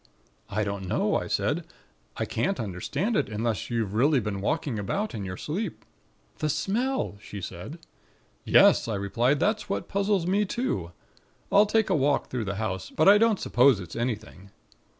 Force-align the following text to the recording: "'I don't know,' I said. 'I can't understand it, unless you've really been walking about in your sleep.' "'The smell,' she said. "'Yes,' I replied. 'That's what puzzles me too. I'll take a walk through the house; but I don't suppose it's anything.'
"'I 0.49 0.63
don't 0.63 0.87
know,' 0.87 1.15
I 1.15 1.27
said. 1.27 1.63
'I 2.17 2.25
can't 2.25 2.59
understand 2.59 3.15
it, 3.15 3.29
unless 3.29 3.69
you've 3.69 3.93
really 3.93 4.19
been 4.19 4.41
walking 4.41 4.79
about 4.79 5.13
in 5.13 5.23
your 5.23 5.37
sleep.' 5.37 5.85
"'The 6.39 6.49
smell,' 6.49 7.17
she 7.21 7.39
said. 7.39 7.77
"'Yes,' 8.43 8.87
I 8.87 8.95
replied. 8.95 9.39
'That's 9.39 9.69
what 9.69 9.87
puzzles 9.87 10.25
me 10.25 10.43
too. 10.43 10.91
I'll 11.51 11.67
take 11.67 11.91
a 11.91 11.95
walk 11.95 12.31
through 12.31 12.45
the 12.45 12.55
house; 12.55 12.89
but 12.89 13.07
I 13.07 13.19
don't 13.19 13.39
suppose 13.39 13.79
it's 13.79 13.95
anything.' 13.95 14.49